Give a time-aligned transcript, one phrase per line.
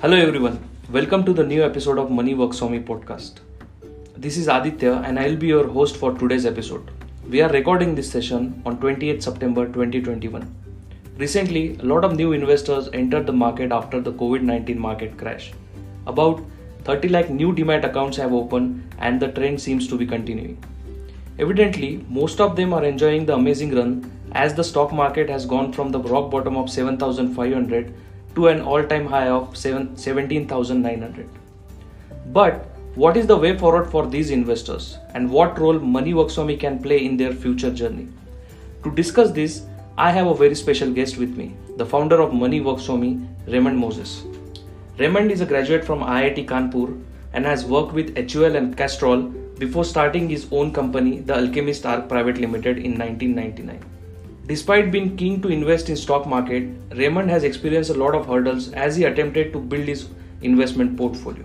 [0.00, 0.56] Hello everyone,
[0.92, 3.40] welcome to the new episode of Money Works Me podcast.
[4.16, 6.92] This is Aditya and I'll be your host for today's episode.
[7.28, 10.54] We are recording this session on 28 September 2021.
[11.16, 15.52] Recently, a lot of new investors entered the market after the COVID 19 market crash.
[16.06, 16.44] About
[16.84, 20.62] 30 lakh new demat accounts have opened and the trend seems to be continuing.
[21.40, 25.72] Evidently, most of them are enjoying the amazing run as the stock market has gone
[25.72, 27.92] from the rock bottom of 7500
[28.38, 31.28] to an all time high of 17,900.
[32.32, 36.44] But what is the way forward for these investors and what role Money Works for
[36.44, 38.08] Me can play in their future journey?
[38.84, 39.66] To discuss this,
[39.96, 43.20] I have a very special guest with me, the founder of Money Works for Me,
[43.46, 44.22] Raymond Moses.
[44.98, 47.02] Raymond is a graduate from IIT Kanpur
[47.32, 49.22] and has worked with HUL and Castrol
[49.58, 53.97] before starting his own company, the Alchemist Arc Private Limited in 1999.
[54.48, 58.72] Despite being keen to invest in stock market, Raymond has experienced a lot of hurdles
[58.72, 60.08] as he attempted to build his
[60.40, 61.44] investment portfolio.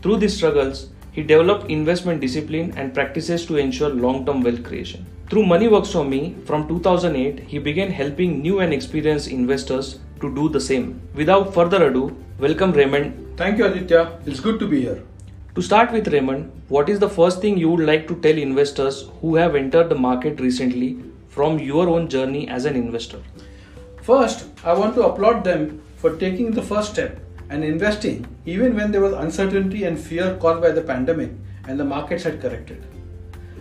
[0.00, 5.04] Through these struggles, he developed investment discipline and practices to ensure long-term wealth creation.
[5.28, 10.34] Through Money Works for Me, from 2008, he began helping new and experienced investors to
[10.34, 11.02] do the same.
[11.14, 13.36] Without further ado, welcome Raymond.
[13.36, 14.20] Thank you, Aditya.
[14.24, 15.02] It's good to be here.
[15.54, 19.10] To start with Raymond, what is the first thing you would like to tell investors
[19.20, 23.20] who have entered the market recently from your own journey as an investor?
[24.02, 28.92] First, I want to applaud them for taking the first step and investing even when
[28.92, 31.30] there was uncertainty and fear caused by the pandemic
[31.66, 32.84] and the markets had corrected.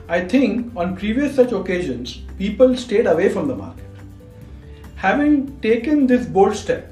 [0.10, 3.86] I think on previous such occasions, people stayed away from the market.
[4.96, 6.92] Having taken this bold step,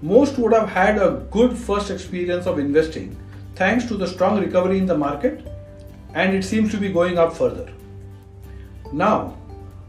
[0.00, 3.16] most would have had a good first experience of investing
[3.54, 5.46] thanks to the strong recovery in the market
[6.14, 7.68] and it seems to be going up further.
[8.92, 9.36] Now,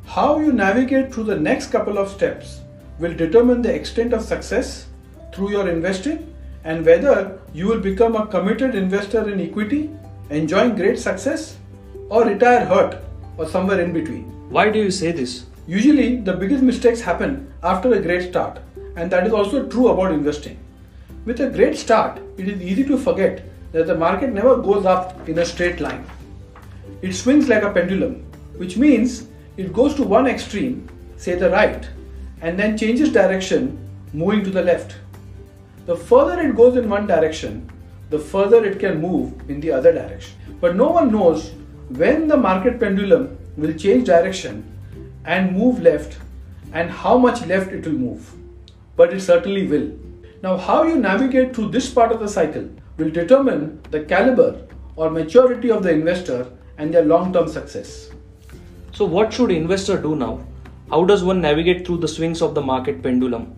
[0.05, 2.61] how you navigate through the next couple of steps
[2.99, 4.87] will determine the extent of success
[5.33, 9.89] through your investing and whether you will become a committed investor in equity,
[10.29, 11.57] enjoying great success,
[12.09, 13.03] or retire hurt
[13.37, 14.23] or somewhere in between.
[14.49, 15.45] Why do you say this?
[15.67, 18.59] Usually, the biggest mistakes happen after a great start,
[18.95, 20.57] and that is also true about investing.
[21.25, 25.27] With a great start, it is easy to forget that the market never goes up
[25.27, 26.05] in a straight line.
[27.01, 28.23] It swings like a pendulum,
[28.57, 29.27] which means
[29.57, 31.87] it goes to one extreme, say the right,
[32.41, 33.77] and then changes direction,
[34.13, 34.95] moving to the left.
[35.85, 37.69] The further it goes in one direction,
[38.09, 40.37] the further it can move in the other direction.
[40.59, 41.51] But no one knows
[41.89, 44.63] when the market pendulum will change direction
[45.25, 46.17] and move left
[46.73, 48.33] and how much left it will move.
[48.95, 49.91] But it certainly will.
[50.41, 55.09] Now, how you navigate through this part of the cycle will determine the caliber or
[55.09, 58.09] maturity of the investor and their long term success.
[58.95, 60.39] So, what should investor do now?
[60.89, 63.53] How does one navigate through the swings of the market pendulum?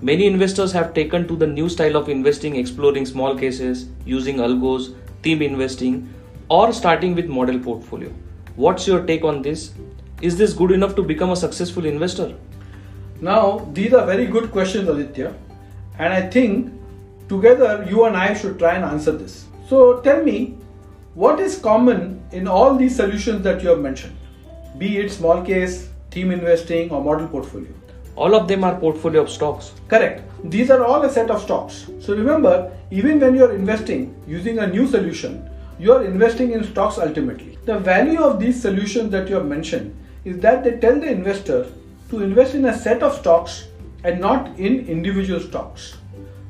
[0.00, 4.94] Many investors have taken to the new style of investing, exploring small cases, using algos,
[5.24, 6.08] theme investing,
[6.48, 8.12] or starting with model portfolio.
[8.54, 9.72] What's your take on this?
[10.22, 12.32] Is this good enough to become a successful investor?
[13.20, 15.34] Now, these are very good questions, Aditya,
[15.98, 16.72] and I think
[17.28, 19.46] together you and I should try and answer this.
[19.68, 20.56] So, tell me,
[21.14, 24.16] what is common in all these solutions that you have mentioned?
[24.78, 27.72] Be it small case, theme investing, or model portfolio.
[28.14, 29.72] All of them are portfolio of stocks.
[29.88, 30.22] Correct.
[30.44, 31.86] These are all a set of stocks.
[32.00, 35.48] So remember, even when you're investing using a new solution,
[35.78, 37.58] you're investing in stocks ultimately.
[37.64, 39.94] The value of these solutions that you have mentioned
[40.24, 41.66] is that they tell the investor
[42.10, 43.68] to invest in a set of stocks
[44.04, 45.96] and not in individual stocks.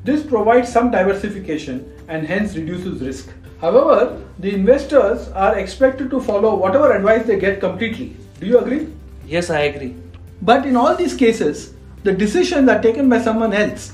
[0.05, 3.31] This provides some diversification and hence reduces risk.
[3.61, 8.17] However, the investors are expected to follow whatever advice they get completely.
[8.39, 8.89] Do you agree?
[9.27, 9.97] Yes, I agree.
[10.43, 11.73] But in all these cases,
[12.03, 13.93] the decisions are taken by someone else,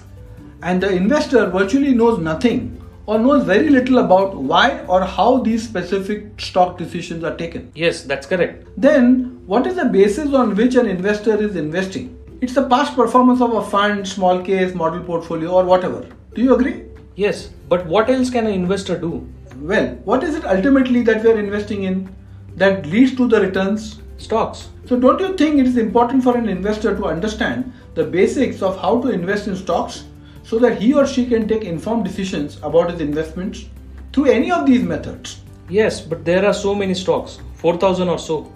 [0.62, 5.62] and the investor virtually knows nothing or knows very little about why or how these
[5.62, 7.70] specific stock decisions are taken.
[7.74, 8.66] Yes, that's correct.
[8.76, 12.18] Then, what is the basis on which an investor is investing?
[12.40, 16.06] It's the past performance of a fund, small case, model portfolio, or whatever.
[16.34, 16.84] Do you agree?
[17.14, 19.28] Yes, but what else can an investor do?
[19.62, 22.12] Well, what is it ultimately that we are investing in
[22.56, 24.00] that leads to the returns?
[24.16, 24.70] Stocks.
[24.86, 28.80] So, don't you think it is important for an investor to understand the basics of
[28.80, 30.02] how to invest in stocks
[30.42, 33.66] so that he or she can take informed decisions about his investments
[34.12, 35.42] through any of these methods?
[35.68, 38.52] Yes, but there are so many stocks, 4000 or so.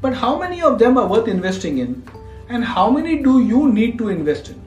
[0.00, 2.02] But how many of them are worth investing in
[2.48, 4.62] and how many do you need to invest in?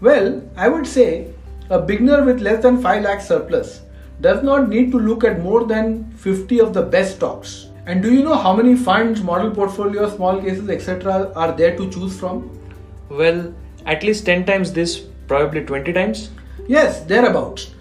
[0.00, 1.34] Well, I would say
[1.68, 3.82] a beginner with less than 5 lakh surplus
[4.20, 7.68] does not need to look at more than 50 of the best stocks.
[7.86, 11.32] And do you know how many funds, model portfolios, small cases, etc.
[11.34, 12.50] are there to choose from?
[13.08, 13.54] Well,
[13.86, 16.30] at least 10 times this, probably 20 times.
[16.68, 17.74] Yes, thereabouts.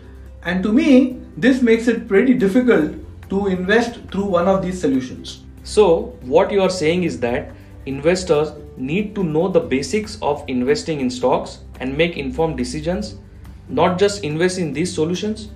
[0.43, 2.95] And to me, this makes it pretty difficult
[3.29, 5.43] to invest through one of these solutions.
[5.63, 7.51] So, what you are saying is that
[7.85, 13.15] investors need to know the basics of investing in stocks and make informed decisions,
[13.67, 15.49] not just invest in these solutions,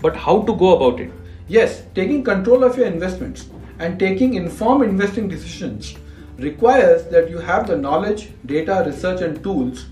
[0.00, 1.10] but how to go about it.
[1.48, 3.48] Yes, taking control of your investments
[3.78, 5.94] and taking informed investing decisions
[6.38, 9.86] requires that you have the knowledge, data, research, and tools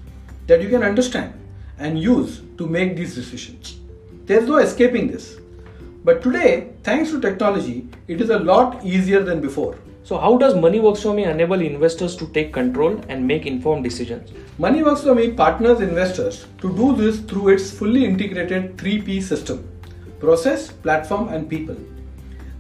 [0.46, 1.32] that you can understand
[1.78, 3.78] and use to make these decisions.
[4.26, 5.38] There's no escaping this.
[6.04, 9.76] But today, thanks to technology, it is a lot easier than before.
[10.04, 14.30] So, how does MoneyWorks for Me enable investors to take control and make informed decisions?
[14.60, 19.68] MoneyWorks for Me partners investors to do this through its fully integrated 3P system
[20.18, 21.76] process, platform, and people.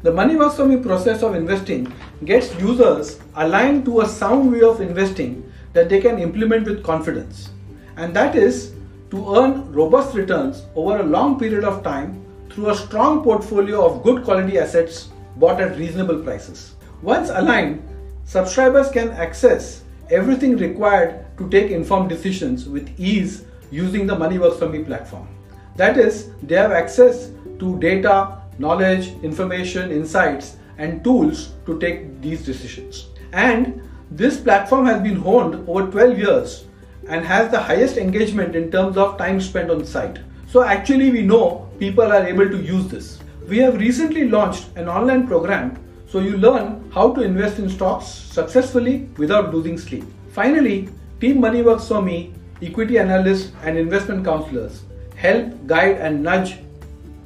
[0.02, 1.92] The MoneyWorks for Me process of investing
[2.24, 7.50] gets users aligned to a sound way of investing that they can implement with confidence.
[7.96, 8.72] And that is
[9.10, 14.02] to earn robust returns over a long period of time through a strong portfolio of
[14.02, 16.74] good quality assets bought at reasonable prices.
[17.02, 17.82] Once aligned,
[18.24, 24.68] subscribers can access everything required to take informed decisions with ease using the MoneyWorks for
[24.68, 25.28] Me platform.
[25.76, 32.44] That is, they have access to data, knowledge, information, insights, and tools to take these
[32.44, 33.08] decisions.
[33.32, 36.64] And this platform has been honed over 12 years
[37.08, 40.18] and has the highest engagement in terms of time spent on site.
[40.48, 43.18] So, actually, we know people are able to use this.
[43.46, 45.78] We have recently launched an online program
[46.08, 50.04] so you learn how to invest in stocks successfully without losing sleep.
[50.30, 50.88] Finally,
[51.20, 52.32] Team Money Works for Me,
[52.62, 54.85] equity analysts, and investment counselors
[55.16, 56.58] help guide and nudge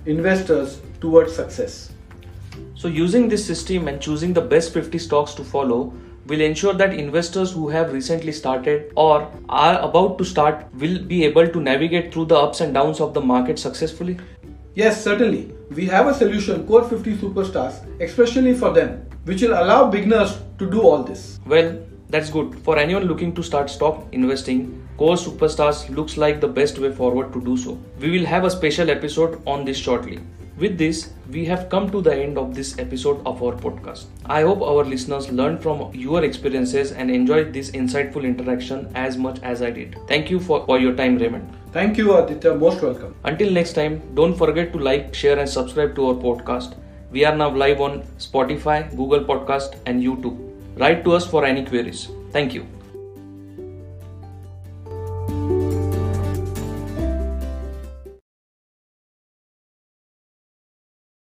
[0.07, 1.93] investors towards success.
[2.75, 5.93] So, using this system and choosing the best 50 stocks to follow
[6.27, 11.25] will ensure that investors who have recently started or are about to start will be
[11.25, 14.19] able to navigate through the ups and downs of the market successfully?
[14.75, 15.53] Yes, certainly.
[15.71, 20.71] We have a solution, Core 50 Superstars, especially for them, which will allow beginners to
[20.71, 21.41] do all this.
[21.45, 21.77] Well,
[22.11, 22.59] that's good.
[22.65, 27.33] For anyone looking to start stock investing, Core Superstars looks like the best way forward
[27.33, 27.79] to do so.
[27.99, 30.21] We will have a special episode on this shortly.
[30.59, 34.07] With this, we have come to the end of this episode of our podcast.
[34.27, 39.39] I hope our listeners learned from your experiences and enjoyed this insightful interaction as much
[39.43, 39.97] as I did.
[40.07, 41.49] Thank you for, for your time, Raymond.
[41.73, 42.55] Thank you, Aditya.
[42.57, 43.15] Most welcome.
[43.25, 46.75] Until next time, don't forget to like, share, and subscribe to our podcast.
[47.11, 50.50] We are now live on Spotify, Google Podcast, and YouTube.
[50.81, 52.09] Write to us for any queries.
[52.33, 52.80] Thank you.